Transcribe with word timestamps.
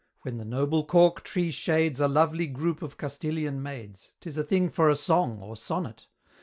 when 0.23 0.37
the 0.39 0.43
noble 0.43 0.83
Cork 0.83 1.23
Tree 1.23 1.51
shades 1.51 1.99
A 1.99 2.07
lovely 2.07 2.47
group 2.47 2.81
of 2.81 2.97
Castilian 2.97 3.61
maids, 3.61 4.13
'Tis 4.21 4.35
a 4.35 4.43
thing 4.43 4.67
for 4.67 4.89
a 4.89 4.95
song 4.95 5.39
or 5.43 5.55
sonnet! 5.55 6.07